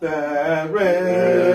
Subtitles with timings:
[0.00, 1.47] there is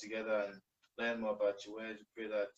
[0.00, 0.60] together and
[0.98, 1.96] learn more about your word.
[1.98, 2.54] We pray that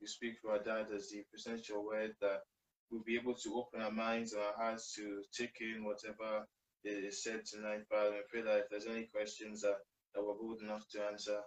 [0.00, 2.42] you speak for our dad as he presents your word, that
[2.90, 6.46] we'll be able to open our minds and our hearts to take in whatever
[6.84, 8.10] is said tonight, Father.
[8.10, 9.76] We pray that if there's any questions that,
[10.14, 11.38] that we're bold enough to answer,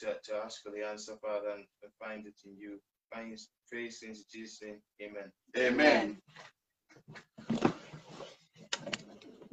[0.00, 2.78] to, to ask for the answer, Father, and, and find it in you.
[3.12, 3.38] Find
[3.70, 4.78] praise in Jesus' name.
[5.02, 5.32] Amen.
[5.56, 6.16] Amen.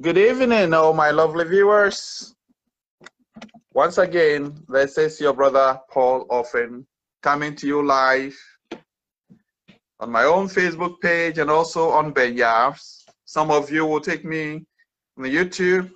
[0.02, 2.34] Good evening, all my lovely viewers.
[3.72, 6.86] Once again, this is your brother Paul Offen
[7.22, 8.36] coming to you live
[10.04, 12.38] on my own Facebook page and also on Ben.
[13.24, 14.62] Some of you will take me
[15.16, 15.90] on the YouTube,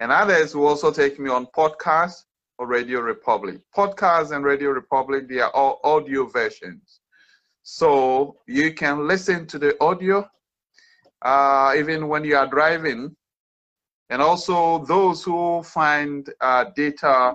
[0.00, 2.24] and others will also take me on podcast
[2.56, 3.60] or Radio Republic.
[3.76, 7.00] Podcast and Radio Republic, they are all audio versions.
[7.64, 10.26] So you can listen to the audio
[11.20, 13.14] uh, even when you are driving
[14.08, 17.34] and also those who find uh, data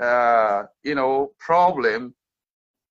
[0.00, 2.14] uh, you know problem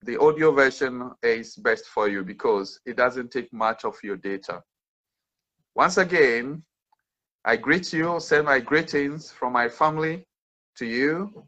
[0.03, 4.61] the audio version is best for you because it doesn't take much of your data.
[5.75, 6.63] Once again
[7.45, 10.25] i greet you send my greetings from my family
[10.75, 11.43] to you.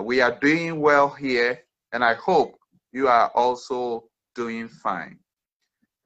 [0.00, 1.60] We are doing well here
[1.92, 2.56] and i hope
[2.92, 5.18] you are also doing fine.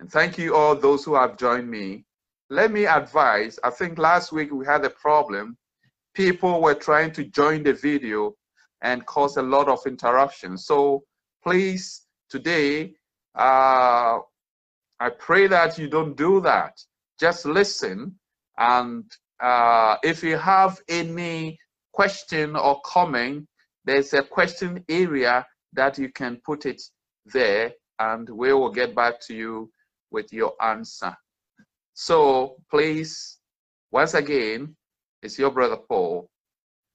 [0.01, 2.05] And thank you all those who have joined me.
[2.51, 5.57] Let me advise i think last week we had a problem.
[6.15, 8.35] People were trying to join the video
[8.83, 10.57] and cause a lot of interruption.
[10.57, 11.03] So
[11.45, 12.93] please today
[13.37, 14.19] uh,
[15.01, 16.81] i pray that you don't do that
[17.21, 18.15] just listen
[18.59, 19.05] and
[19.41, 21.59] uh, if you have any
[21.93, 23.47] question or comment
[23.85, 26.81] there's a question area that you can put it
[27.27, 29.71] there and we will get back to you
[30.11, 31.15] with your answer
[31.95, 33.39] so please,
[33.93, 34.77] once again,
[35.23, 36.29] it's your brother Paul.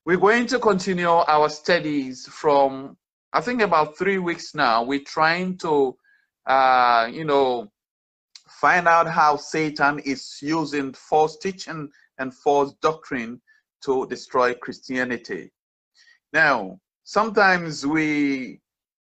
[0.05, 2.97] We're going to continue our studies from,
[3.31, 4.83] I think, about three weeks now.
[4.83, 5.95] We're trying to,
[6.45, 7.71] uh, you know,
[8.47, 13.41] find out how Satan is using false teaching and false doctrine
[13.83, 15.51] to destroy Christianity.
[16.33, 18.59] Now, sometimes we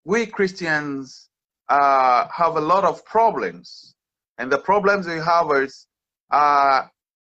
[0.06, 1.30] we Christians
[1.69, 3.95] uh, have a lot of problems,
[4.38, 5.88] and the problems we have is
[6.31, 6.83] uh,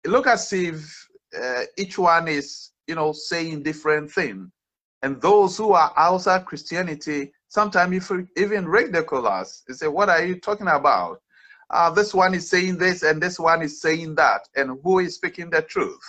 [0.05, 1.07] look as if
[1.39, 4.51] uh, each one is, you know, saying different thing,
[5.01, 9.63] and those who are outside Christianity sometimes even ridicule us.
[9.67, 11.21] They say, "What are you talking about?"
[11.69, 15.15] Uh, this one is saying this, and this one is saying that, and who is
[15.15, 15.99] speaking the truth?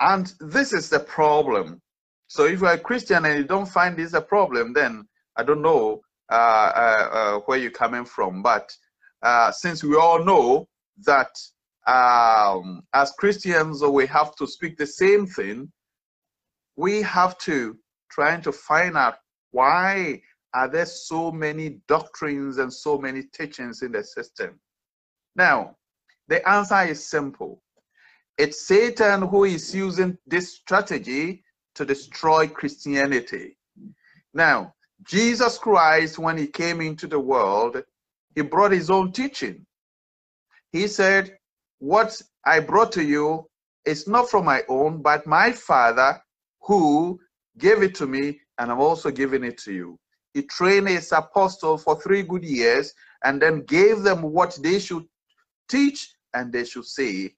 [0.00, 1.80] And this is the problem.
[2.28, 5.06] So if you're a Christian and you don't find this a problem, then
[5.36, 8.42] I don't know uh, uh, uh, where you're coming from.
[8.42, 8.70] But
[9.22, 10.68] uh, since we all know
[11.04, 11.30] that
[11.86, 15.70] um, as Christians we have to speak the same thing,
[16.76, 17.76] we have to
[18.10, 19.16] try to find out
[19.50, 20.20] why
[20.54, 24.58] are there so many doctrines and so many teachings in the system.
[25.34, 25.76] Now,
[26.28, 27.62] the answer is simple.
[28.38, 31.44] It's Satan who is using this strategy
[31.74, 33.56] to destroy Christianity.
[34.34, 34.74] Now,
[35.04, 37.82] Jesus Christ, when he came into the world,
[38.34, 39.66] he brought his own teaching.
[40.72, 41.38] He said,
[41.78, 43.48] What I brought to you
[43.84, 46.20] is not from my own, but my Father
[46.66, 47.18] who
[47.58, 49.98] gave it to me, and I'm also giving it to you.
[50.34, 52.92] He trained his apostles for three good years
[53.24, 55.06] and then gave them what they should
[55.68, 57.34] teach and they should say.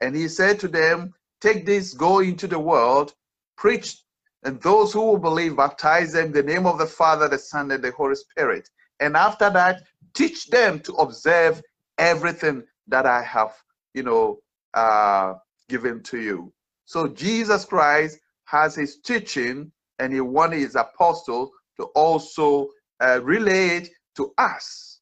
[0.00, 3.14] And he said to them, Take this, go into the world,
[3.56, 4.02] preach,
[4.44, 7.70] and those who will believe, baptize them in the name of the Father, the Son,
[7.70, 8.68] and the Holy Spirit.
[9.00, 9.82] And after that,
[10.14, 11.62] teach them to observe
[11.98, 13.54] everything that I have,
[13.92, 14.38] you know,
[14.74, 15.34] uh,
[15.68, 16.52] given to you.
[16.84, 22.68] So Jesus Christ has his teaching, and he wanted his apostles to also
[23.00, 25.00] uh, relate to us.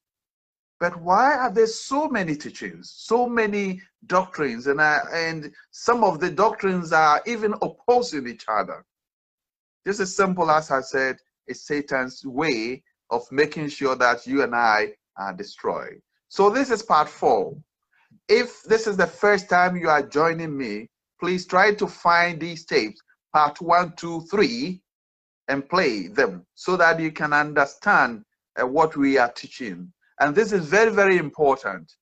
[0.81, 6.31] But why are there so many teachings, so many doctrines, and, and some of the
[6.31, 8.85] doctrines are even opposing each other?
[9.87, 14.55] Just as simple as I said, it's Satan's way of making sure that you and
[14.55, 16.01] I are destroyed.
[16.29, 17.57] So this is part four.
[18.29, 20.89] If this is the first time you are joining me,
[21.21, 23.01] please try to find these tapes,
[23.35, 24.81] part one, two, three,
[25.49, 28.25] and play them so that you can understand
[28.59, 29.93] uh, what we are teaching.
[30.21, 31.93] And this is very, very important.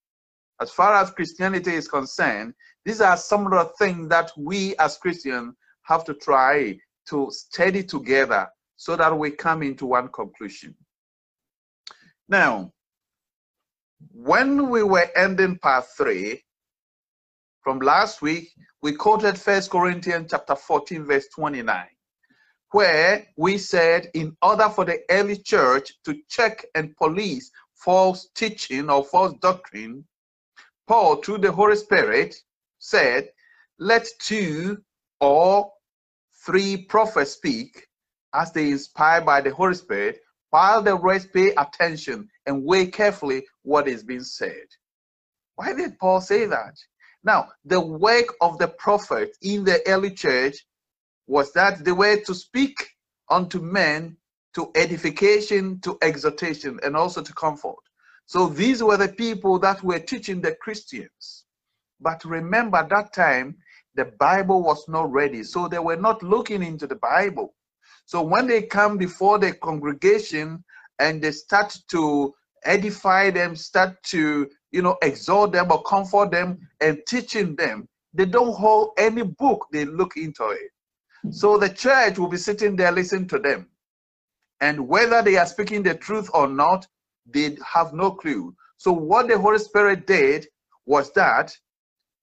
[0.61, 4.99] As far as Christianity is concerned, these are some of the things that we as
[4.99, 8.46] Christians have to try to study together
[8.76, 10.75] so that we come into one conclusion.
[12.29, 12.73] Now,
[14.12, 16.43] when we were ending part three,
[17.62, 21.87] from last week, we quoted First Corinthians chapter 14, verse 29
[22.73, 28.88] where we said in order for the early church to check and police false teaching
[28.88, 30.05] or false doctrine,
[30.88, 32.35] Paul, through the Holy Spirit,
[32.79, 33.29] said,
[33.79, 34.79] Let two
[35.20, 35.70] or
[36.44, 37.87] three prophets speak
[38.35, 40.20] as they inspired by the Holy Spirit,
[40.50, 44.67] while the rest pay attention and weigh carefully what is being said.
[45.56, 46.75] Why did Paul say that?
[47.24, 50.56] Now, the work of the prophet in the early church
[51.26, 52.76] was that they were to speak
[53.30, 54.16] unto men
[54.54, 57.76] to edification, to exhortation, and also to comfort.
[58.26, 61.44] So these were the people that were teaching the Christians.
[62.00, 63.56] But remember, that time,
[63.94, 65.44] the Bible was not ready.
[65.44, 67.54] So they were not looking into the Bible.
[68.04, 70.64] So when they come before the congregation
[70.98, 76.58] and they start to edify them, start to, you know, exhort them or comfort them
[76.81, 80.70] and teaching them, they don't hold any book, they look into it.
[81.31, 83.69] So the church will be sitting there listening to them.
[84.60, 86.86] And whether they are speaking the truth or not,
[87.26, 88.54] they have no clue.
[88.76, 90.46] So what the Holy Spirit did
[90.86, 91.56] was that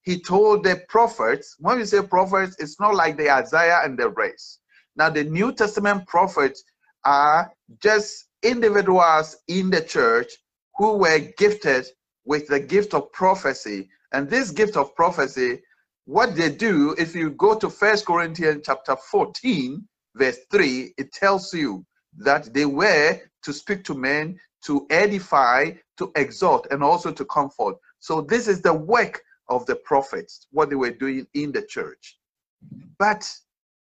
[0.01, 4.10] he told the prophets, when we say prophets, it's not like the Isaiah and the
[4.10, 4.62] rest.
[4.96, 6.63] Now the New Testament prophets
[7.05, 10.31] are just individuals in the church
[10.77, 11.88] who were gifted
[12.25, 13.89] with the gift of prophecy.
[14.12, 15.62] And this gift of prophecy
[16.10, 21.53] what they do, if you go to First Corinthians chapter 14, verse 3, it tells
[21.53, 21.86] you
[22.17, 25.69] that they were to speak to men, to edify,
[26.00, 27.75] to exhort, and also to comfort.
[28.00, 32.17] So this is the work of the prophets, what they were doing in the church.
[32.98, 33.31] But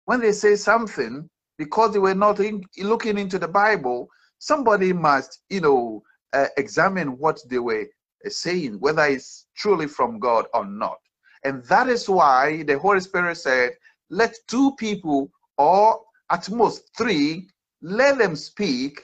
[0.05, 4.07] when they say something, because they were not in, looking into the Bible,
[4.39, 6.03] somebody must, you know,
[6.33, 7.85] uh, examine what they were
[8.25, 10.97] uh, saying, whether it's truly from God or not.
[11.43, 13.73] And that is why the Holy Spirit said,
[14.09, 17.49] let two people or at most three,
[17.81, 19.01] let them speak,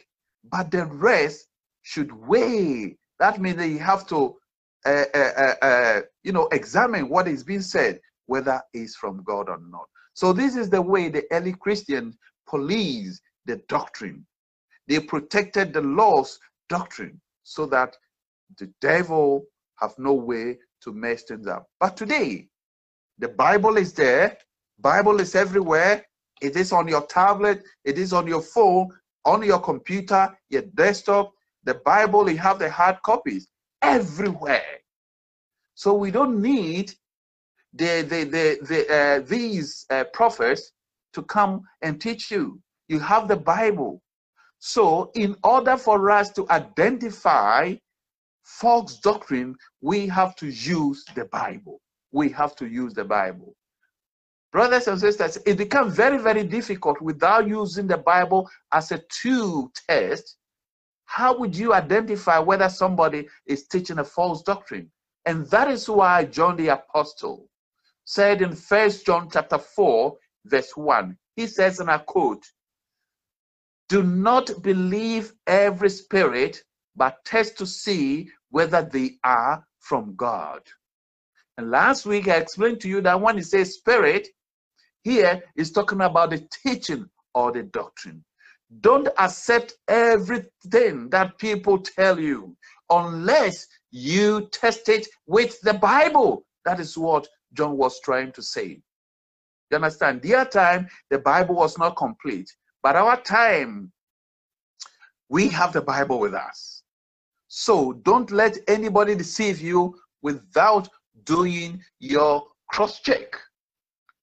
[0.51, 1.47] but the rest
[1.83, 2.97] should weigh.
[3.19, 4.35] That means that you have to,
[4.85, 9.49] uh, uh, uh, uh, you know, examine what is being said, whether it's from God
[9.49, 9.85] or not.
[10.13, 14.25] So this is the way the early Christians police the doctrine.
[14.87, 16.39] They protected the law's
[16.69, 17.95] doctrine so that
[18.57, 19.45] the devil
[19.79, 21.67] have no way to mess things up.
[21.79, 22.47] But today,
[23.17, 24.37] the Bible is there.
[24.79, 26.05] Bible is everywhere.
[26.41, 27.63] It is on your tablet.
[27.83, 28.89] It is on your phone,
[29.23, 31.31] on your computer, your desktop.
[31.63, 33.47] The Bible, you have the hard copies
[33.81, 34.79] everywhere.
[35.73, 36.93] So we don't need
[37.73, 40.71] the, the, the, the, uh, these uh, prophets
[41.13, 42.61] to come and teach you.
[42.87, 44.01] You have the Bible.
[44.67, 47.75] So, in order for us to identify
[48.41, 51.79] false doctrine, we have to use the Bible.
[52.11, 53.55] We have to use the Bible.
[54.51, 59.71] Brothers and sisters, it becomes very, very difficult without using the Bible as a tool
[59.87, 60.35] test.
[61.03, 64.89] How would you identify whether somebody is teaching a false doctrine?
[65.27, 67.47] And that is why John the Apostle
[68.03, 72.43] said in First John chapter 4, verse 1, he says, and I quote,
[73.89, 76.63] Do not believe every spirit,
[76.95, 80.61] but test to see whether they are from God.
[81.57, 84.27] And last week I explained to you that when he says spirit,
[85.03, 88.23] here is talking about the teaching or the doctrine.
[88.81, 92.57] Don't accept everything that people tell you
[92.89, 96.45] unless you test it with the Bible.
[96.65, 98.81] That is what John was trying to say.
[99.69, 100.23] You understand?
[100.23, 102.51] Their time, the Bible was not complete.
[102.85, 103.91] But our time,
[105.27, 106.83] we have the Bible with us.
[107.47, 110.87] So don't let anybody deceive you without
[111.23, 113.35] doing your cross check.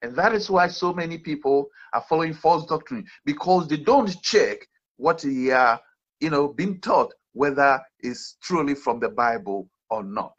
[0.02, 4.58] And that is why so many people are following false doctrine because they don't check
[4.96, 5.80] what they are,
[6.20, 10.34] you know, being taught whether it's truly from the Bible or not.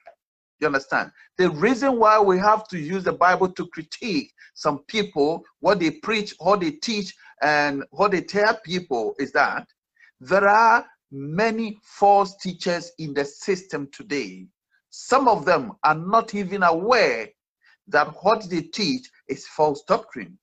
[0.63, 1.11] You understand?
[1.37, 5.91] The reason why we have to use the Bible to critique some people, what they
[5.91, 9.67] preach, what they teach, and what they tell people is that
[10.21, 14.47] there are many false teachers in the system today.
[14.89, 17.27] Some of them are not even aware
[17.89, 20.39] that what they teach is false doctrine.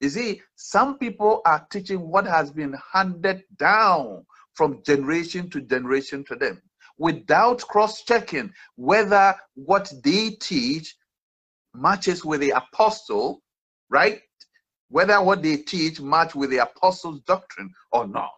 [0.00, 6.24] You see, some people are teaching what has been handed down from generation to generation
[6.28, 6.62] to them
[6.98, 10.96] without cross checking whether what they teach
[11.74, 13.42] matches with the apostle,
[13.88, 14.20] right?
[14.90, 18.30] Whether what they teach match with the apostle's doctrine or not.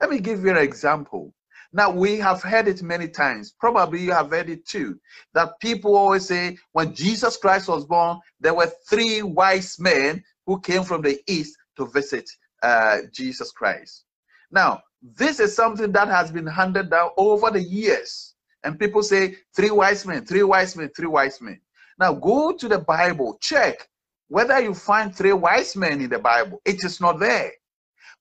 [0.00, 1.32] Let me give you an example.
[1.72, 3.54] Now, we have heard it many times.
[3.58, 5.00] Probably you have heard it too.
[5.32, 10.60] That people always say when Jesus Christ was born, there were three wise men who
[10.60, 12.30] came from the east to visit
[12.62, 14.04] uh, Jesus Christ.
[14.52, 18.34] Now, this is something that has been handed down over the years.
[18.64, 21.60] And people say, three wise men, three wise men, three wise men.
[21.98, 23.86] Now go to the Bible, check
[24.28, 26.60] whether you find three wise men in the Bible.
[26.64, 27.52] It is not there.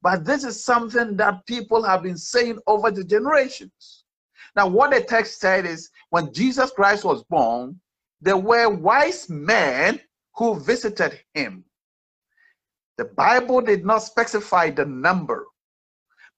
[0.02, 4.04] But this is something that people have been saying over the generations.
[4.56, 7.80] Now, what the text said is when Jesus Christ was born,
[8.22, 10.02] there were wise men
[10.36, 11.64] who visited him.
[12.98, 15.46] The Bible did not specify the number,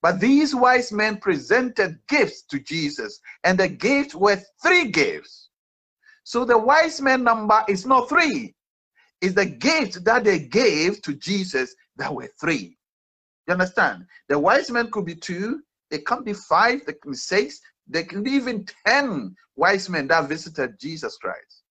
[0.06, 5.48] but these wise men presented gifts to Jesus, and the gifts were three gifts.
[6.22, 8.54] So the wise men number is not three,
[9.20, 12.78] it's the gifts that they gave to Jesus that were three.
[13.48, 14.06] You understand?
[14.28, 18.04] The wise men could be two, they can be five, they can be six, they
[18.04, 21.64] can be even ten wise men that visited Jesus Christ.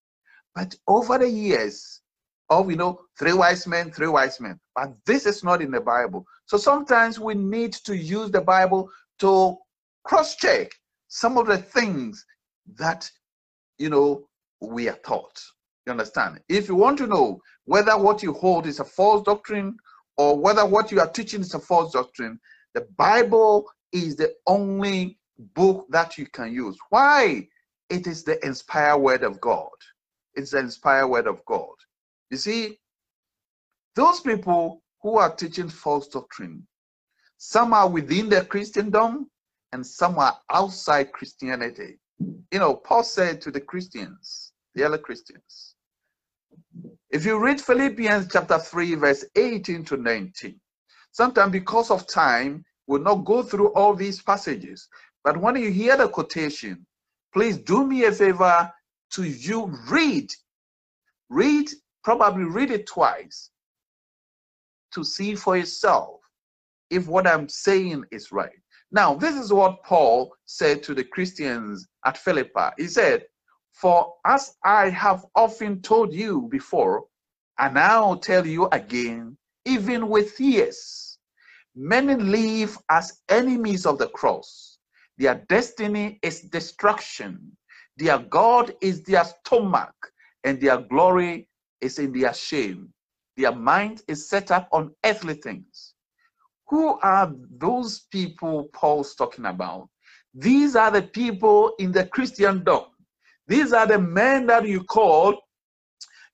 [0.54, 2.02] But over the years,
[2.50, 4.60] oh, we know three wise men, three wise men.
[4.76, 6.26] But this is not in the Bible.
[6.46, 9.58] So sometimes we need to use the Bible to
[10.04, 10.72] cross check
[11.08, 12.26] some of the things
[12.78, 13.10] that,
[13.78, 14.28] you know,
[14.62, 15.42] we are taught.
[15.86, 16.40] You understand?
[16.50, 19.78] If you want to know whether what you hold is a false doctrine
[20.18, 22.40] or whether what you are teaching is a false doctrine,
[22.74, 25.18] the Bible is the only
[25.54, 26.78] book that you can use.
[26.90, 27.48] Why?
[27.90, 29.70] It is the inspired word of God.
[30.34, 31.76] It's the inspired word of God.
[32.32, 32.80] You see,
[33.96, 36.68] those people who are teaching false doctrine,
[37.38, 39.30] some are within the Christendom
[39.72, 42.00] and some are outside Christianity.
[42.52, 45.76] You know, Paul said to the Christians, the early Christians,
[47.12, 50.60] if you read Philippians chapter 3, verse 18 to 19,
[51.12, 54.88] sometimes because of time, we'll not go through all these passages.
[55.24, 56.86] But when you hear the quotation,
[57.34, 58.72] please do me a favor
[59.12, 60.30] to you read.
[61.30, 61.70] Read
[62.06, 63.52] probably read it twice
[64.94, 66.22] to see for yourself
[66.92, 68.62] if what I'm saying is right.
[68.92, 72.70] Now, this is what Paul said to the Christians at Philippi.
[72.78, 73.26] He said,
[73.74, 77.06] For as I have often told you before,
[77.60, 81.16] and now tell you again, even with tears,
[81.78, 84.80] Many live as enemies of the cross.
[85.18, 87.58] Their destiny is destruction.
[87.98, 89.94] Their God is their stomach,
[90.46, 91.50] and their glory
[91.86, 92.90] is in their shame.
[93.38, 95.94] Their mind is set up on earthly things.
[96.68, 99.90] Who are those people Paul's talking about?
[100.34, 102.84] These are the people in the Christendom.
[103.48, 105.40] These are the men that you call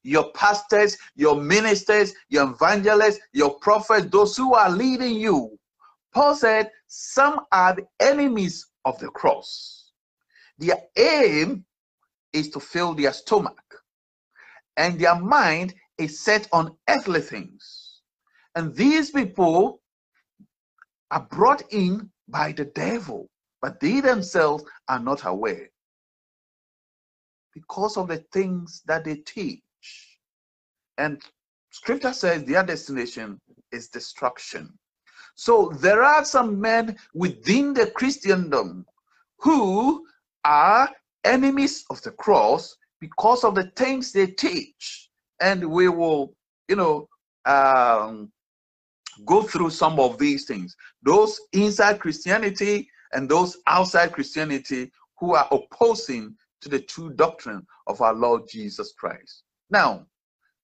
[0.03, 5.57] your pastors, your ministers, your evangelists, your prophets, those who are leading you.
[6.13, 9.91] Paul said, Some are the enemies of the cross.
[10.57, 11.65] Their aim
[12.33, 13.80] is to fill their stomach,
[14.77, 18.01] and their mind is set on earthly things.
[18.55, 19.81] And these people
[21.11, 23.29] are brought in by the devil,
[23.61, 25.69] but they themselves are not aware
[27.53, 29.61] because of the things that they teach.
[30.97, 31.21] And
[31.71, 33.39] scripture says their destination
[33.71, 34.77] is destruction.
[35.35, 38.85] So there are some men within the Christendom
[39.39, 40.05] who
[40.45, 40.89] are
[41.23, 45.09] enemies of the cross because of the things they teach.
[45.41, 46.33] And we will,
[46.69, 47.09] you know,
[47.45, 48.31] um,
[49.25, 50.75] go through some of these things.
[51.03, 58.01] Those inside Christianity and those outside Christianity who are opposing to the true doctrine of
[58.01, 59.43] our Lord Jesus Christ.
[59.71, 60.05] Now,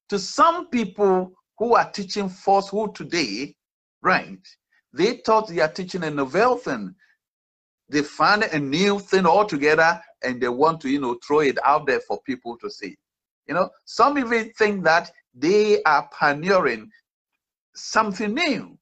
[0.08, 3.54] to some people who are teaching falsehood today,
[4.00, 4.38] right,
[4.92, 6.94] they thought they are teaching a novel thing.
[7.90, 11.86] They find a new thing altogether and they want to, you know, throw it out
[11.86, 12.96] there for people to see.
[13.46, 16.90] You know, some even think that they are pioneering
[17.74, 18.78] something new,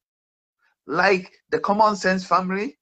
[0.87, 2.77] like the Common Sense family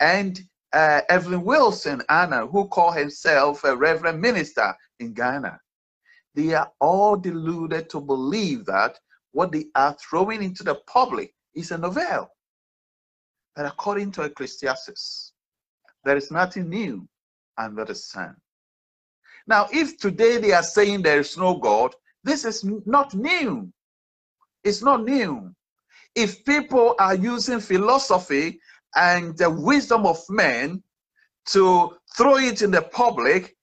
[0.00, 0.40] and
[0.72, 5.58] uh, Evelyn Wilson Anna, who called himself a reverend minister in Ghana.
[6.34, 8.98] They are all deluded to believe that
[9.32, 12.30] what they are throwing into the public is a novel.
[13.56, 15.32] But according to Ecclesiastes,
[16.04, 17.08] there is nothing new
[17.60, 18.34] under the sun.
[19.46, 21.94] Now, if today they are saying there is no God,
[22.24, 23.72] this is not new.
[24.64, 25.54] It's not new.
[26.14, 28.60] If people are using philosophy
[28.94, 30.82] and the wisdom of men
[31.46, 33.56] to throw it in the public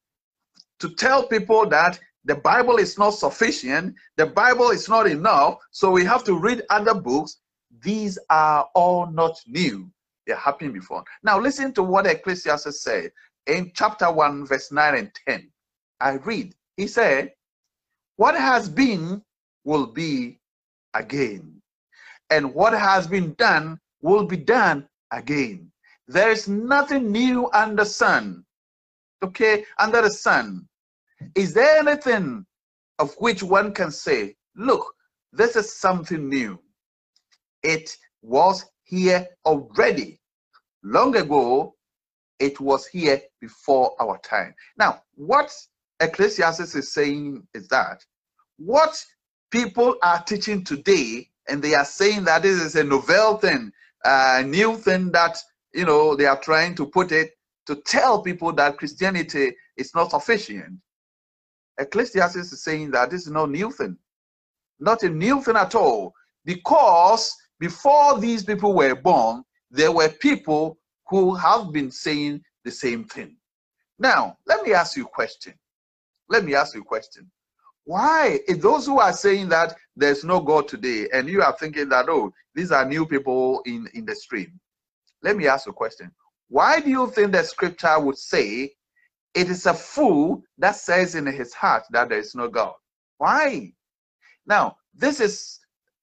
[0.80, 5.92] to tell people that the Bible is not sufficient, the Bible is not enough, so
[5.92, 7.38] we have to read other books.
[7.82, 9.90] These are all not new.
[10.26, 11.04] They happened before.
[11.24, 13.12] Now listen to what Ecclesiastes said
[13.48, 15.50] in chapter 1, verse 9 and 10.
[16.00, 17.34] I read, he said,
[18.18, 19.24] What has been
[19.64, 20.40] will be
[20.94, 21.62] again,
[22.30, 25.72] and what has been done will be done again.
[26.08, 28.46] There is nothing new under the sun.
[29.24, 30.68] Okay, under the sun.
[31.36, 32.46] Is there anything
[33.00, 34.94] of which one can say, look,
[35.34, 36.60] this is something new?
[37.64, 40.20] It was here already.
[40.84, 41.76] Long ago,
[42.40, 44.54] it was here before our time.
[44.78, 45.52] Now, what
[46.00, 48.04] Ecclesiastes is saying is that
[48.58, 49.04] what
[49.52, 53.72] people are teaching today, and they are saying that this is a novel thing,
[54.04, 55.38] a new thing that
[55.74, 57.32] you know they are trying to put it
[57.66, 60.80] to tell people that Christianity is not sufficient.
[61.80, 63.98] Ecclesiastes is saying that this is no new thing,
[64.80, 66.14] not a new thing at all,
[66.46, 70.78] because before these people were born, there were people
[71.10, 73.36] who have been saying the same thing.
[74.00, 75.54] Now, let me ask you a question.
[76.30, 77.30] Let me ask you a question.
[77.86, 81.88] Why, if those who are saying that there's no God today, and you are thinking
[81.90, 84.60] that, oh, these are new people in, in the stream,
[85.24, 86.12] let me ask you a question.
[86.50, 88.74] Why do you think the scripture would say
[89.34, 92.74] it is a fool that says in his heart that there is no God?
[93.18, 93.72] Why?
[94.46, 95.60] Now, this is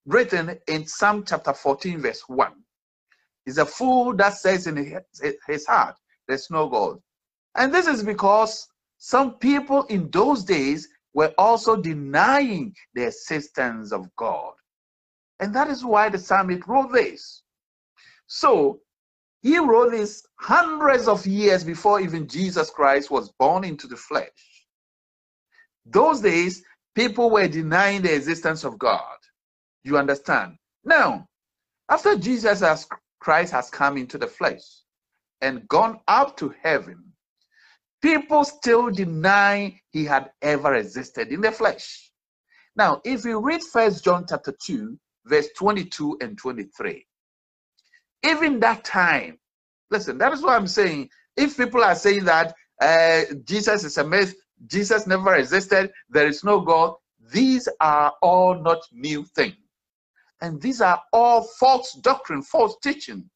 [0.07, 2.53] written in Psalm chapter 14, verse 1.
[3.47, 4.77] It's a fool that says in
[5.47, 6.99] his heart, there's no God.
[7.57, 8.67] And this is because
[8.99, 14.53] some people in those days were also denying the existence of God.
[15.41, 17.43] And that is why the psalmist wrote this.
[18.27, 18.81] So
[19.43, 24.31] he wrote this hundreds of years before even Jesus Christ was born into the flesh.
[25.85, 26.63] Those days,
[26.95, 29.19] people were denying the existence of God.
[29.83, 30.57] You understand?
[30.83, 31.29] Now,
[31.91, 32.89] after Jesus as
[33.25, 34.61] Christ has come into the flesh
[35.41, 37.03] and gone up to heaven,
[38.03, 42.11] people still deny he had ever existed in the flesh.
[42.77, 47.07] Now, if you read First John chapter 2, verse 22 and 23,
[48.27, 49.39] even that time,
[49.91, 51.09] listen, that is what I'm saying.
[51.35, 54.35] If people are saying that uh, Jesus is a myth,
[54.67, 56.93] Jesus never existed, there is no God,
[57.33, 59.64] these are all not new things.
[60.41, 63.29] And these are all false doctrine, false teaching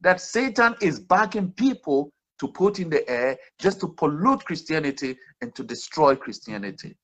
[0.00, 5.54] that Satan is backing people to put in the air just to pollute Christianity and
[5.54, 6.96] to destroy Christianity.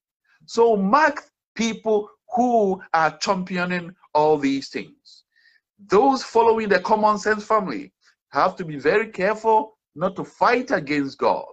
[0.46, 1.24] So mark
[1.54, 5.24] people who are championing all these things.
[5.86, 7.92] Those following the common sense family
[8.30, 11.44] have to be very careful not to fight against God.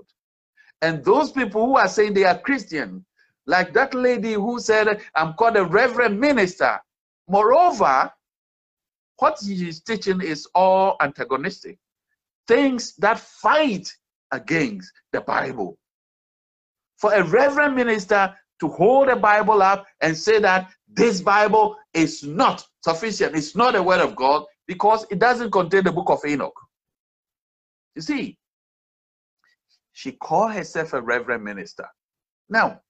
[0.81, 3.05] And those people who are saying they are Christian,
[3.45, 6.79] like that lady who said, I'm called a reverend minister.
[7.29, 8.11] Moreover,
[9.19, 11.77] what he is teaching is all antagonistic.
[12.47, 13.93] Things that fight
[14.31, 15.77] against the Bible.
[16.97, 22.23] For a reverend minister to hold a Bible up and say that this Bible is
[22.23, 26.19] not sufficient, it's not the word of God because it doesn't contain the book of
[26.25, 26.59] Enoch.
[27.95, 28.37] You see,
[29.93, 31.87] she called herself a reverend minister.
[32.49, 32.81] Now,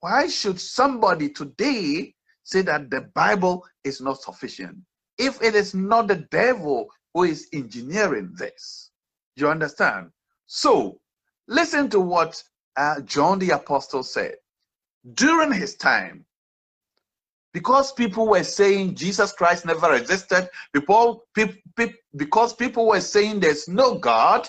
[0.00, 2.15] why should somebody today
[2.46, 4.78] say that the Bible is not sufficient
[5.18, 8.90] if it is not the devil who is engineering this?
[9.36, 10.10] You understand?
[10.46, 11.00] So,
[11.48, 12.42] listen to what
[12.76, 14.36] uh, John the Apostle said.
[15.14, 16.24] During his time,
[17.52, 23.40] because people were saying Jesus Christ never existed, people, pe pe because people were saying
[23.40, 24.48] there's no God,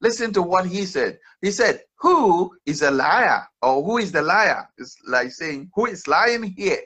[0.00, 1.18] listen to what he said.
[1.42, 3.46] He said, Who is a liar?
[3.62, 4.68] Or who is the liar?
[4.78, 6.80] It's like saying, Who is lying here?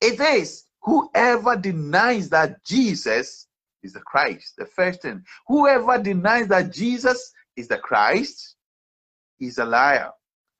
[0.00, 3.46] It is whoever denies that Jesus
[3.82, 4.54] is the Christ.
[4.56, 8.56] The first thing, whoever denies that Jesus is the Christ
[9.40, 10.10] is a liar.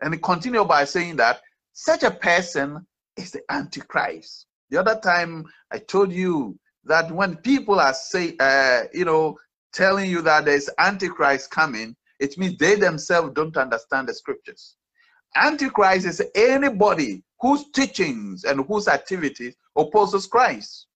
[0.01, 1.41] And he continued by saying that
[1.73, 4.47] such a person is the Antichrist.
[4.71, 9.39] The other time I told you that when people are say, uh, you know,
[9.73, 14.77] telling you that there's Antichrist coming, it means they themselves don't understand the scriptures.
[15.37, 20.87] Antichrist is anybody whose teachings and whose activities opposes Christ.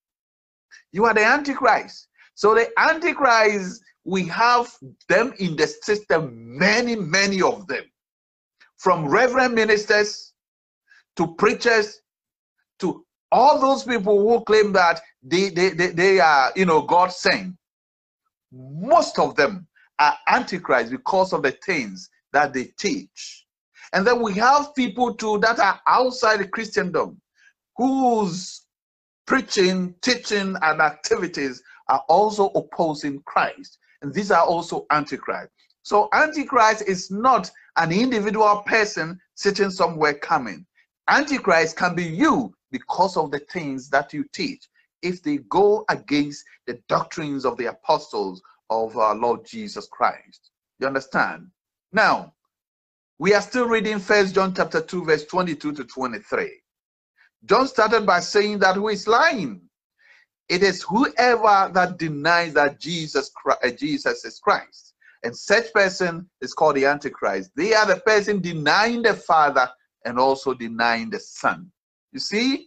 [0.93, 2.09] You are the Antichrist.
[2.35, 4.73] So the Antichrist, we have
[5.09, 7.85] them in the system, many, many of them.
[8.79, 10.33] From reverend ministers
[11.17, 12.01] to preachers
[12.81, 17.13] to all those people who claim that they, they, they, they are, you know, God
[17.13, 17.55] sent.
[18.51, 19.67] Most of them
[19.99, 23.42] are antichrist because of the things that they teach.
[23.93, 27.21] And then we have people too that are outside Christendom
[27.77, 28.63] whose
[29.27, 33.79] preaching, teaching, and activities are also opposing Christ.
[34.03, 35.51] And these are also antichrist.
[35.83, 40.67] So antichrist is not an individual person sitting somewhere coming.
[41.09, 44.69] Antichrist can be you because of the things that you teach
[45.03, 50.51] if they go against the doctrines of the apostles of our Lord Jesus Christ.
[50.79, 51.49] You understand?
[51.93, 52.33] Now,
[53.23, 56.61] we are still reading First John chapter 2, verse 22 to 23.
[57.45, 59.61] John started by saying that who is lying?
[60.49, 64.95] It is whoever that denies that Jesus, Christ, uh, Jesus is Christ.
[65.23, 67.53] And such person is called the Antichrist.
[67.55, 69.71] They are the person denying the Father
[70.05, 71.71] and also denying the Son.
[72.11, 72.67] You see,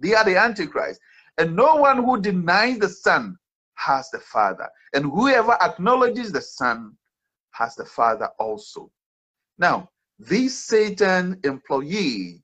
[0.00, 1.00] they are the Antichrist.
[1.38, 3.38] And no one who denies the Son
[3.76, 4.68] has the Father.
[4.92, 6.92] And whoever acknowledges the Son
[7.52, 8.90] has the Father also.
[9.56, 9.88] Now,
[10.18, 12.42] these Satan employees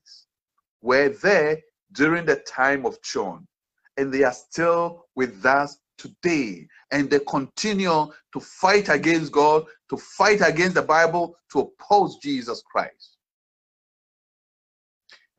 [0.83, 1.61] were there
[1.93, 3.47] during the time of John,
[3.97, 6.67] and they are still with us today.
[6.91, 12.63] And they continue to fight against God, to fight against the Bible, to oppose Jesus
[12.63, 13.19] Christ.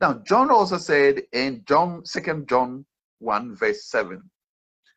[0.00, 2.84] Now, John also said in John, 2 John
[3.18, 4.22] 1, verse 7.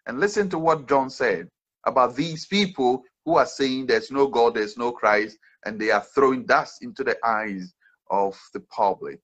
[0.08, 1.50] And listen to what John said
[1.86, 6.06] about these people who are saying there's no God, there's no Christ, and they are
[6.14, 7.74] throwing dust into the eyes
[8.12, 9.20] of the public.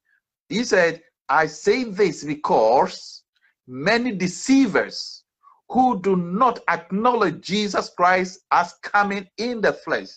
[0.49, 3.23] He said, I say this because
[3.67, 5.23] many deceivers
[5.69, 10.09] who do not acknowledge Jesus Christ as coming in the flesh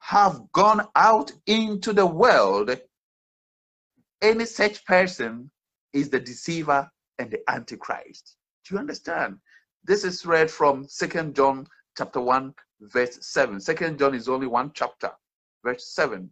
[0.00, 2.78] have gone out into the world.
[4.22, 5.50] Any such person
[5.92, 8.36] is the deceiver and the antichrist.
[8.64, 9.38] Do you understand?
[9.84, 11.66] This is read from second john
[11.96, 15.10] chapter 1 verse 7 second john is only one chapter.
[15.64, 16.30] Verse 7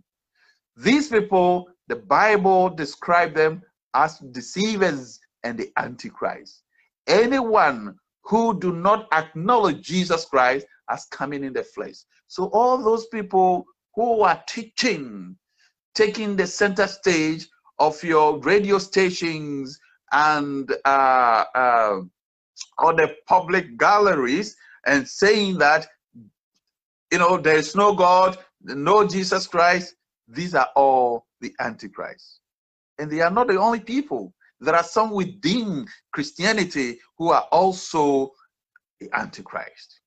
[0.77, 3.63] these people the bible describe them
[3.95, 6.63] as deceivers and the antichrist.
[7.07, 11.97] Anyone who do not acknowledge jesus christ as coming in the flesh.
[12.29, 15.37] So all those people who are teaching
[15.97, 19.81] taking the center stage of your radio stations
[20.13, 22.01] and uh, uh,
[22.79, 24.57] the public galleries
[24.87, 25.89] and saying that
[27.13, 29.95] you know there is no God, no Jesus Christ.
[30.29, 32.41] These are all the antichrist,
[32.99, 34.33] and they are not the only people.
[34.61, 38.33] there are some within Christianity who are also
[39.01, 40.01] the Antichrist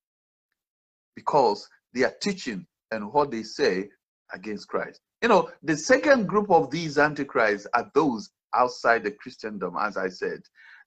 [1.14, 3.88] because they are teaching and what they say
[4.32, 5.00] against Christ.
[5.22, 10.08] You know, the second group of these Antichrists are those outside the Christendom, as I
[10.08, 10.40] said,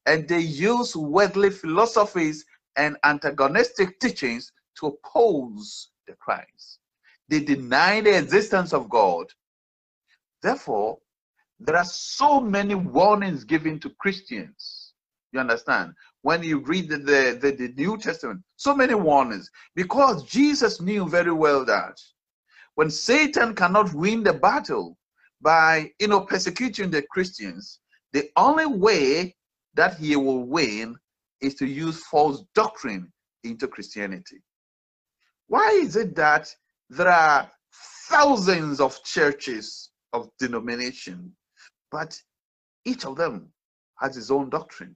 [0.05, 2.45] and they use worldly philosophies
[2.75, 6.79] and antagonistic teachings to oppose the Christ.
[7.29, 9.27] They deny the existence of God.
[10.41, 10.99] Therefore,
[11.59, 14.93] there are so many warnings given to Christians.
[15.31, 15.93] You understand?
[16.21, 19.49] When you read the, the, the, the New Testament, so many warnings.
[19.75, 21.97] Because Jesus knew very well that
[22.75, 24.97] when Satan cannot win the battle
[25.41, 27.79] by you know persecuting the Christians,
[28.13, 29.35] the only way
[29.75, 30.95] that he will win
[31.41, 33.11] is to use false doctrine
[33.43, 34.41] into Christianity.
[35.47, 36.53] Why is it that
[36.89, 37.51] there are
[38.07, 41.35] thousands of churches of denomination,
[41.91, 42.19] but
[42.85, 43.51] each of them
[43.99, 44.95] has his own doctrine?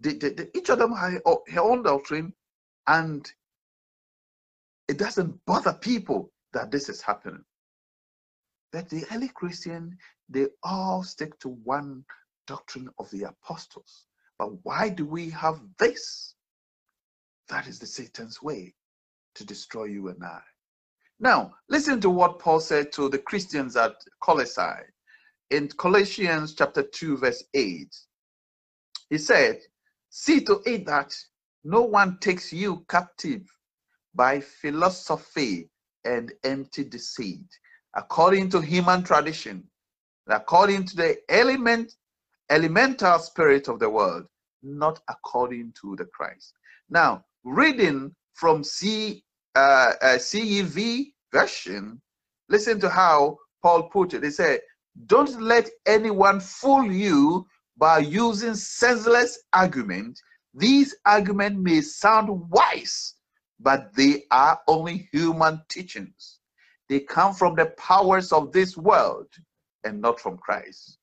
[0.00, 2.34] The, the, the, each of them has her own doctrine,
[2.86, 3.30] and
[4.88, 7.44] it doesn't bother people that this is happening.
[8.72, 9.96] But the early Christian,
[10.28, 12.04] they all stick to one
[12.46, 14.06] doctrine of the apostles.
[14.38, 16.34] But why do we have this?
[17.48, 18.74] That is the Satan's way
[19.34, 20.40] to destroy you and I.
[21.20, 24.84] Now, listen to what Paul said to the Christians at Colossae
[25.50, 27.96] in Colossians chapter 2, verse 8.
[29.10, 29.60] He said,
[30.10, 31.14] See to it that
[31.64, 33.42] no one takes you captive
[34.14, 35.70] by philosophy
[36.04, 37.46] and empty deceit,
[37.94, 39.64] according to human tradition,
[40.28, 41.94] according to the element,
[42.50, 44.26] elemental spirit of the world,
[44.62, 46.54] not according to the Christ.
[46.88, 52.00] Now, reading from C, uh, uh, CEV version,
[52.50, 54.22] listen to how Paul put it.
[54.22, 54.60] He said,
[55.06, 57.46] Don't let anyone fool you
[57.78, 60.20] by using senseless argument.
[60.52, 63.14] These arguments may sound wise
[63.60, 66.38] but they are only human teachings.
[66.88, 69.28] They come from the powers of this world
[69.84, 70.98] and not from Christ.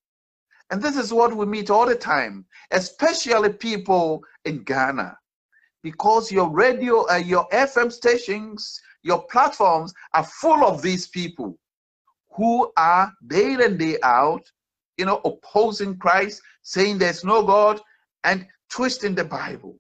[0.70, 5.18] And this is what we meet all the time, especially people in Ghana,
[5.84, 11.58] because your radio, uh, your FM stations, your platforms are full of these people
[12.32, 14.44] who are day in and day out,
[14.98, 17.80] you know, opposing Christ, saying there's no God,
[18.24, 19.78] and twisting the Bible.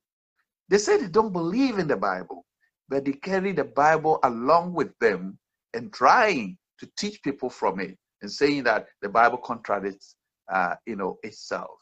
[0.69, 2.45] They say they don't believe in the Bible
[2.89, 5.37] but they carry the Bible along with them
[5.73, 10.15] and trying to teach people from it and saying that the Bible contradicts,
[10.51, 11.79] uh, you know, itself.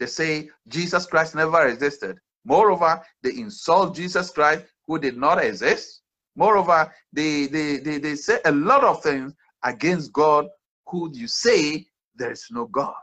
[0.00, 2.18] They say Jesus Christ never existed.
[2.44, 6.02] Moreover, they insult Jesus Christ who did not exist.
[6.36, 10.46] Moreover, they, they, they, they say a lot of things against God
[10.86, 12.94] who you say there is no God.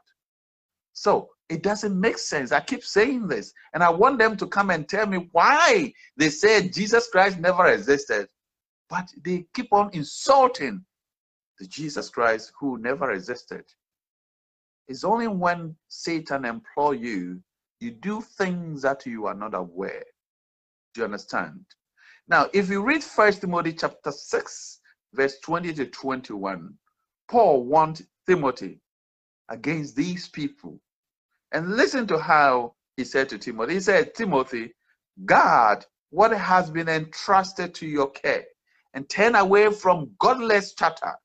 [0.93, 2.51] So it doesn't make sense.
[2.51, 6.29] I keep saying this, and I want them to come and tell me why they
[6.29, 8.29] said Jesus Christ never existed,
[8.89, 10.85] but they keep on insulting
[11.59, 13.63] the Jesus Christ who never existed.
[14.87, 17.41] It's only when Satan employ you,
[17.81, 20.03] you do things that you are not aware.
[20.93, 21.65] Do you understand?
[22.27, 24.79] Now, if you read First Timothy chapter 6,
[25.13, 26.73] verse 20 to 21,
[27.27, 28.79] Paul warned Timothy
[29.49, 30.79] against these people
[31.51, 33.73] and listen to how he said to Timothy.
[33.73, 34.73] He said, Timothy,
[35.25, 38.45] guard what has been entrusted to your care
[38.93, 41.15] and turn away from godless chatter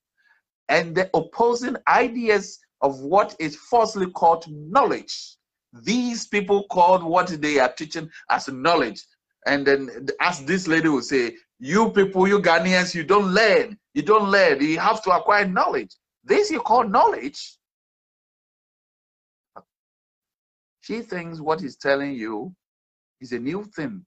[0.68, 5.36] and the opposing ideas of what is falsely called knowledge.
[5.82, 9.02] These people called what they are teaching as knowledge.
[9.46, 13.78] And then, as this lady will say, you people, you Ghanaians, you don't learn.
[13.94, 14.60] You don't learn.
[14.60, 15.94] You have to acquire knowledge.
[16.24, 17.56] This you call knowledge.
[20.80, 22.54] She thinks what he's telling you
[23.20, 24.04] is a new thing.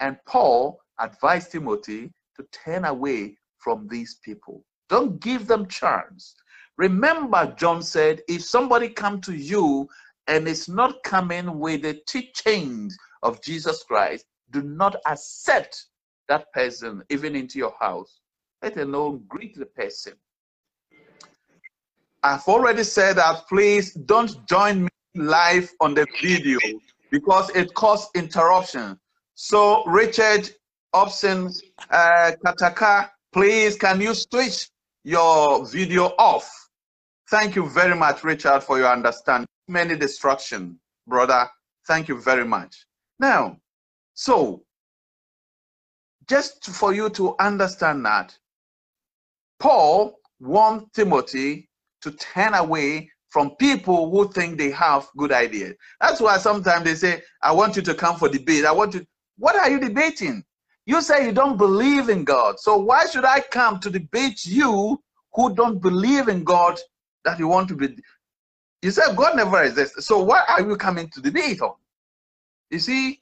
[0.00, 4.64] And Paul advised Timothy to turn away from these people.
[4.88, 6.34] Don't give them chance.
[6.76, 9.88] Remember, John said, if somebody come to you
[10.28, 15.86] and is not coming with the teachings of Jesus Christ, do not accept
[16.28, 18.20] that person even into your house.
[18.62, 20.14] Let alone greet the person.
[22.22, 26.60] I've already said that please don't join me live on the video
[27.10, 28.98] because it caused interruption.
[29.34, 30.48] So Richard
[30.94, 31.52] Opson
[31.90, 34.68] uh, Kataka, please can you switch
[35.04, 36.48] your video off?
[37.32, 39.46] Thank you very much, Richard, for your understanding.
[39.66, 41.48] Many destruction, brother.
[41.88, 42.84] Thank you very much.
[43.18, 43.56] Now,
[44.12, 44.64] so
[46.28, 48.36] just for you to understand that,
[49.58, 51.70] Paul warned Timothy
[52.02, 55.74] to turn away from people who think they have good ideas.
[56.02, 58.66] That's why sometimes they say, I want you to come for debate.
[58.66, 59.06] I want you.
[59.38, 60.44] What are you debating?
[60.84, 62.60] You say you don't believe in God.
[62.60, 66.78] So why should I come to debate you who don't believe in God
[67.24, 67.96] that you want to be?
[68.82, 70.06] You said God never exists.
[70.06, 71.74] So why are you coming to debate on?
[72.70, 73.20] You see,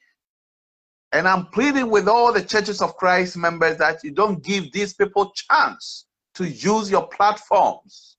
[1.12, 4.94] and I'm pleading with all the churches of Christ members that you don't give these
[4.94, 8.16] people chance to use your platforms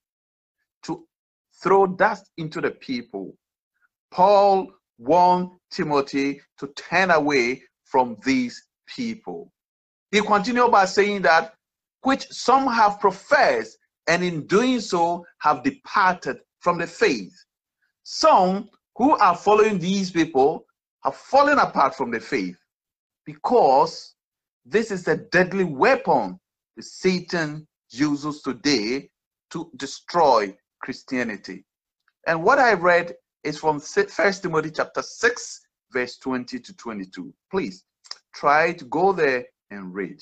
[0.83, 1.05] to
[1.63, 3.33] throw dust into the people.
[4.11, 9.51] Paul warned Timothy to turn away from these people.
[10.11, 11.53] He continued by saying that
[12.03, 13.77] which some have professed
[14.11, 17.33] and in doing so have departed from the faith.
[18.03, 20.65] Some who are following these people
[21.05, 22.57] have fallen apart from the faith
[23.25, 24.15] because
[24.65, 26.37] this is a deadly weapon
[26.75, 29.09] that Satan uses today
[29.51, 31.63] to destroy Christianity.
[32.27, 35.61] And what I read is from First Timothy chapter 6,
[35.93, 37.33] verse 20 to 22.
[37.49, 37.85] Please
[38.35, 40.21] try to go there and read.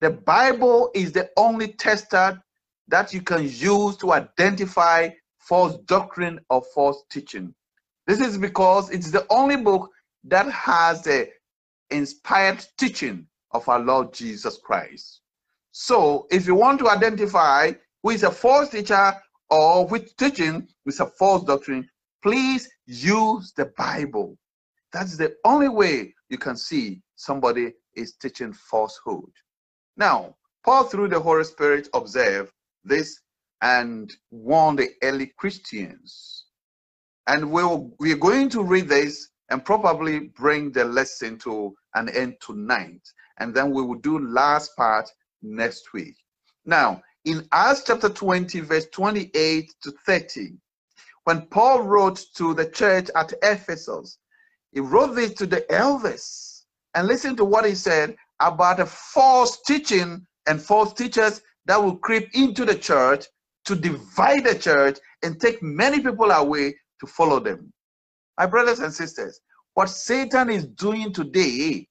[0.00, 2.42] The Bible is the only tester
[2.88, 7.54] that you can use to identify false doctrine or false teaching.
[8.06, 9.90] This is because it's the only book
[10.24, 11.28] that has the
[11.90, 15.20] inspired teaching of our Lord Jesus Christ.
[15.72, 17.72] So, if you want to identify
[18.02, 19.14] who is a false teacher
[19.50, 21.88] or which teaching is a false doctrine,
[22.22, 24.36] please use the Bible.
[24.92, 29.30] That's the only way you can see somebody is teaching falsehood.
[29.96, 32.52] Now, Paul, through the Holy Spirit, observed
[32.84, 33.20] this
[33.62, 36.46] and warn the early Christians.
[37.26, 42.36] And we'll, we're going to read this and probably bring the lesson to an end
[42.40, 43.00] tonight.
[43.38, 45.10] And then we will do last part
[45.42, 46.16] next week.
[46.64, 50.52] Now, in Acts chapter 20, verse 28 to 30,
[51.24, 54.18] when Paul wrote to the church at Ephesus,
[54.72, 56.64] he wrote this to the elders.
[56.94, 61.96] And listen to what he said about a false teaching and false teachers that will
[61.96, 63.26] creep into the church
[63.66, 67.72] to divide the church and take many people away to follow them.
[68.38, 69.40] My brothers and sisters,
[69.74, 71.86] what Satan is doing today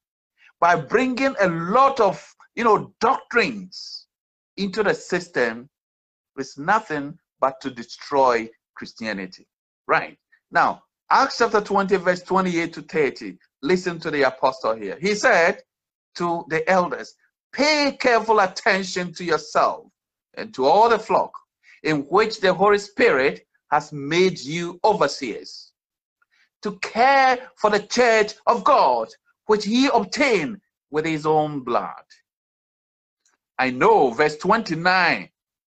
[0.59, 2.21] by bringing a lot of,
[2.55, 4.07] you know, doctrines
[4.57, 5.69] into the system
[6.37, 9.47] is nothing but to destroy Christianity.
[9.87, 10.17] Right.
[10.51, 13.37] Now, Acts chapter 20, verse 28 to 30.
[13.61, 14.97] Listen to the apostle here.
[14.99, 15.59] He said
[16.15, 17.13] to the elders,
[17.57, 19.87] Pay careful attention to yourself
[20.35, 21.31] and to all the flock
[21.81, 25.71] in which the Holy Spirit has made you overseers
[26.61, 29.07] to care for the church of God,
[29.47, 32.03] which he obtained with his own blood.
[33.57, 35.27] I know, verse 29,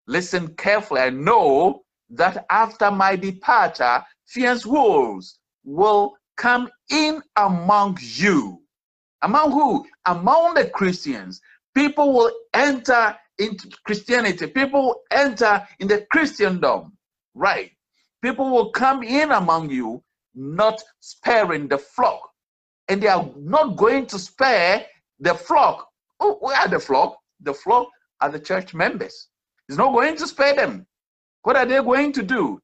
[0.05, 0.99] listen carefully.
[0.99, 8.63] I know that after my departure, fierce wolves will come in among you.
[9.21, 9.85] Among who?
[10.05, 11.39] Among the Christians.
[11.75, 14.47] People will enter into Christianity.
[14.47, 16.93] People will enter in the Christendom.
[17.33, 17.71] Right.
[18.21, 20.03] People will come in among you
[20.35, 22.21] not sparing the flock.
[22.87, 24.85] And they are not going to spare
[25.19, 25.87] the flock.
[26.19, 27.17] Oh, where are the flock?
[27.41, 27.87] The flock
[28.21, 29.27] are the church members.
[29.67, 30.85] He's not going to spare them.
[31.43, 32.59] What are they going to do?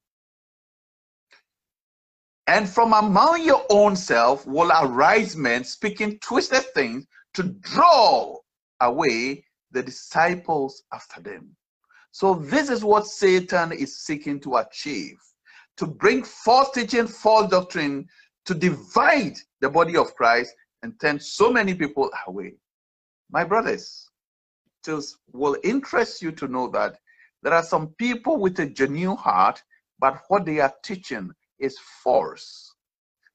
[2.48, 8.38] And from among your own self will arise men speaking twisted things to draw
[8.82, 11.56] away the disciples after them.
[12.12, 15.18] So, this is what Satan is seeking to achieve
[15.78, 18.08] to bring false teaching, false doctrine,
[18.46, 22.54] to divide the body of Christ and turn so many people away.
[23.32, 24.10] My brothers,
[24.88, 26.98] it will interest you to know that
[27.42, 29.62] there are some people with a genuine heart,
[30.00, 32.74] but what they are teaching is false.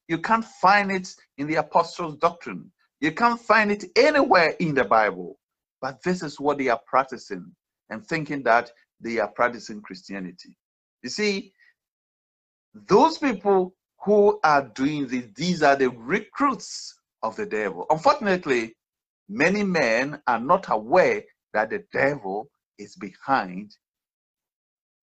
[0.07, 2.71] You can't find it in the apostles' doctrine.
[3.01, 5.37] You can't find it anywhere in the Bible.
[5.81, 7.51] But this is what they are practicing
[7.89, 10.55] and thinking that they are practicing Christianity.
[11.01, 11.51] You see,
[12.73, 13.73] those people
[14.05, 17.87] who are doing this, these are the recruits of the devil.
[17.89, 18.75] Unfortunately,
[19.27, 21.23] many men are not aware
[21.53, 23.75] that the devil is behind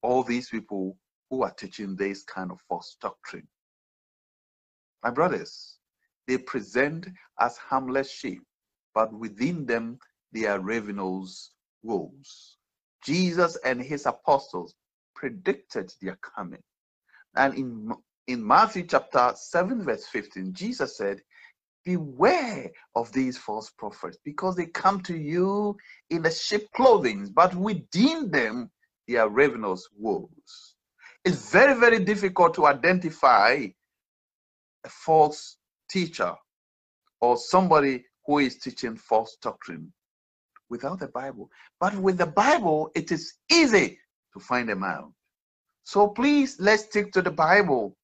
[0.02, 0.96] all these people
[1.30, 3.46] who are teaching this kind of false doctrine.
[5.02, 5.77] My brothers,
[6.28, 7.08] they present
[7.40, 8.42] as harmless sheep,
[8.94, 9.98] but within them
[10.32, 11.52] they are ravenous
[11.82, 12.58] wolves.
[13.04, 14.74] Jesus and his apostles
[15.14, 16.62] predicted their coming.
[17.34, 17.92] And in,
[18.26, 21.20] in Matthew chapter 7, verse 15, Jesus said,
[21.84, 25.76] Beware of these false prophets, because they come to you
[26.10, 28.70] in the sheep clothing, but within them
[29.06, 30.74] they are ravenous wolves.
[31.24, 33.68] It's very, very difficult to identify
[34.84, 35.57] a false
[35.90, 36.34] teacher
[37.20, 39.92] or somebody who is teaching false doctrine
[40.70, 41.50] without the Bible.
[41.80, 43.98] But with the Bible, it is easy
[44.34, 45.12] to find them out.
[45.84, 47.96] So please, let's stick to the Bible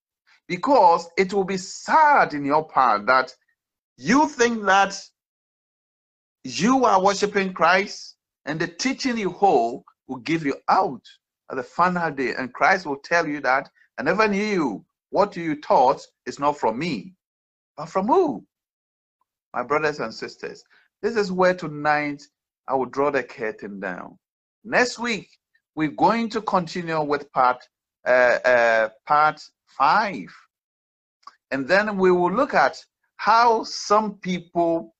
[0.48, 3.34] because it will be sad in your part that
[3.96, 4.98] you think that
[6.42, 8.16] you are worshiping Christ
[8.46, 11.02] and the teaching you hold will give you out
[11.50, 12.34] at the final day.
[12.34, 13.68] And Christ will tell you that
[13.98, 14.84] I never knew you.
[15.10, 17.14] What you taught is not from me,
[17.76, 18.44] but from who?
[19.52, 20.64] My brothers and sisters,
[21.02, 22.22] this is where tonight
[22.68, 24.18] I will draw the curtain down.
[24.64, 25.28] Next week,
[25.74, 27.62] we're going to continue with part
[28.06, 30.28] uh, uh, part five.
[31.50, 32.82] And then we will look at
[33.16, 34.94] how some people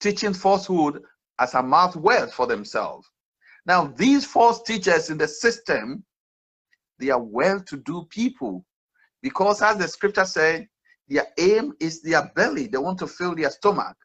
[0.00, 1.02] teaching falsehood
[1.38, 3.08] as a mouth word for themselves.
[3.66, 6.04] Now, these false teachers in the system,
[6.98, 8.64] they are well-to-do people
[9.22, 10.68] because as the scripture said,
[11.08, 12.66] their aim is their belly.
[12.66, 13.96] They want to fill their stomach.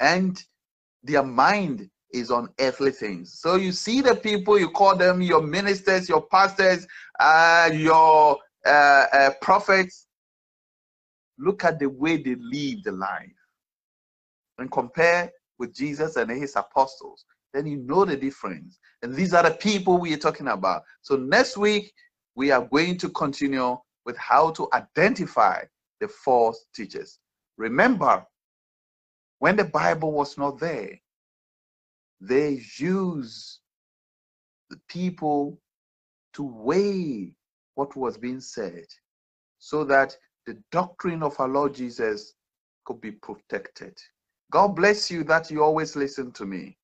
[0.00, 0.42] And
[1.02, 3.38] their mind is on earthly things.
[3.40, 6.86] So you see the people, you call them your ministers, your pastors,
[7.18, 8.68] uh, your uh,
[9.12, 10.06] uh, prophets.
[11.38, 13.30] Look at the way they live the life
[14.58, 17.24] and compare with Jesus and his apostles.
[17.54, 18.78] Then you know the difference.
[19.02, 20.82] And these are the people we are talking about.
[21.02, 21.92] So next week,
[22.34, 25.62] we are going to continue with how to identify
[26.00, 27.18] the false teachers.
[27.56, 28.24] Remember,
[29.38, 30.98] when the Bible was not there,
[32.20, 33.60] they used
[34.70, 35.58] the people
[36.34, 37.34] to weigh
[37.74, 38.84] what was being said
[39.58, 42.34] so that the doctrine of our Lord Jesus
[42.84, 43.96] could be protected.
[44.50, 46.76] God bless you that you always listen to me.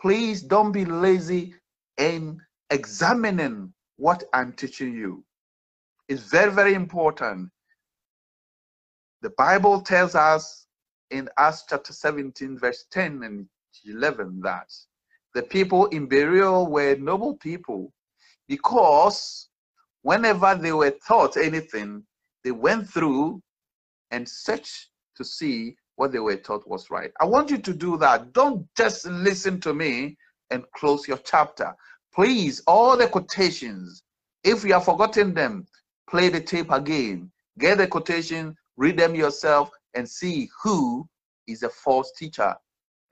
[0.00, 1.54] Please don't be lazy
[1.98, 2.38] in
[2.70, 5.24] examining what I'm teaching you.
[6.08, 7.50] It's very, very important.
[9.24, 10.66] The Bible tells us
[11.10, 13.48] in Acts chapter 17, verse 10 and
[13.86, 14.66] 11 that
[15.32, 17.90] the people in Berea were noble people
[18.48, 19.48] because
[20.02, 22.04] whenever they were taught anything,
[22.44, 23.40] they went through
[24.10, 27.10] and searched to see what they were taught was right.
[27.18, 28.34] I want you to do that.
[28.34, 30.18] Don't just listen to me
[30.50, 31.74] and close your chapter.
[32.14, 34.02] Please, all the quotations,
[34.44, 35.66] if you have forgotten them,
[36.10, 37.32] play the tape again.
[37.58, 41.08] Get the quotation, read them yourself, and see who
[41.46, 42.54] is a false teacher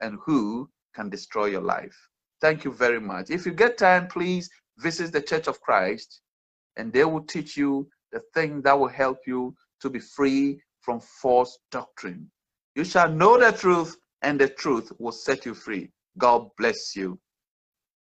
[0.01, 1.95] and who can destroy your life.
[2.41, 3.29] Thank you very much.
[3.29, 6.21] If you get time, please visit the Church of Christ
[6.77, 10.99] and they will teach you the thing that will help you to be free from
[10.99, 12.29] false doctrine.
[12.75, 15.89] You shall know the truth and the truth will set you free.
[16.17, 17.19] God bless you.